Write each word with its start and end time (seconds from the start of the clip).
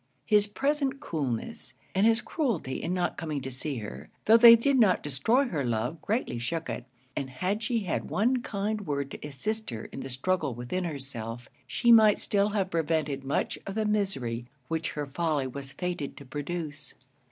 His 0.25 0.47
present 0.47 0.99
coolness, 0.99 1.75
and 1.93 2.07
his 2.07 2.21
cruelty 2.21 2.81
in 2.81 2.91
not 2.91 3.17
coming 3.17 3.39
to 3.41 3.51
see 3.51 3.77
her, 3.77 4.09
though 4.25 4.35
they 4.35 4.55
did 4.55 4.79
not 4.79 5.03
destroy 5.03 5.47
her 5.49 5.63
love, 5.63 6.01
greatly 6.01 6.39
shook 6.39 6.71
it; 6.71 6.85
and 7.15 7.29
had 7.29 7.61
she 7.61 7.81
had 7.81 8.09
one 8.09 8.41
kind 8.41 8.87
word 8.87 9.11
to 9.11 9.23
assist 9.23 9.69
her 9.69 9.85
in 9.85 9.99
the 9.99 10.09
struggle 10.09 10.55
within 10.55 10.85
herself, 10.85 11.49
she 11.67 11.91
might 11.91 12.17
still 12.17 12.49
have 12.49 12.71
prevented 12.71 13.23
much 13.23 13.59
of 13.67 13.75
the 13.75 13.85
misery 13.85 14.47
which 14.69 14.93
her 14.93 15.05
folly 15.05 15.45
was 15.45 15.71
fated 15.71 16.17
to 16.17 16.25
produce. 16.25 16.95